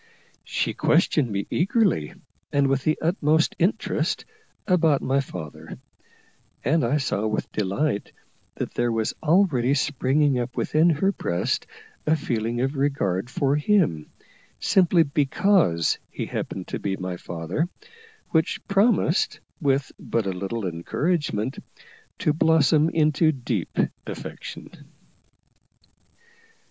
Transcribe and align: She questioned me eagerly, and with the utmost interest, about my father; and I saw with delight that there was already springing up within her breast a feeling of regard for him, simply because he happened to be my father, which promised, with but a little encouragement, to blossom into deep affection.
She 0.47 0.73
questioned 0.73 1.29
me 1.31 1.45
eagerly, 1.51 2.15
and 2.51 2.65
with 2.67 2.85
the 2.85 2.97
utmost 2.99 3.55
interest, 3.59 4.25
about 4.65 5.03
my 5.03 5.19
father; 5.21 5.77
and 6.65 6.83
I 6.83 6.97
saw 6.97 7.27
with 7.27 7.51
delight 7.51 8.11
that 8.55 8.73
there 8.73 8.91
was 8.91 9.13
already 9.21 9.75
springing 9.75 10.39
up 10.39 10.57
within 10.57 10.89
her 10.89 11.11
breast 11.11 11.67
a 12.07 12.15
feeling 12.15 12.61
of 12.61 12.75
regard 12.77 13.29
for 13.29 13.55
him, 13.55 14.09
simply 14.59 15.03
because 15.03 15.99
he 16.09 16.25
happened 16.25 16.69
to 16.69 16.79
be 16.79 16.97
my 16.97 17.15
father, 17.17 17.69
which 18.29 18.67
promised, 18.67 19.39
with 19.61 19.91
but 19.99 20.25
a 20.25 20.31
little 20.33 20.65
encouragement, 20.65 21.59
to 22.17 22.33
blossom 22.33 22.89
into 22.89 23.31
deep 23.31 23.77
affection. 24.07 24.71